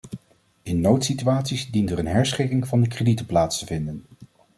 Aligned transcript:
In 0.63 0.81
noodsituaties 0.81 1.71
dient 1.71 1.91
er 1.91 1.99
een 1.99 2.05
herschikking 2.07 2.67
van 2.67 2.81
de 2.81 2.87
kredieten 2.87 3.25
plaats 3.25 3.59
te 3.59 3.65
vinden. 3.65 4.05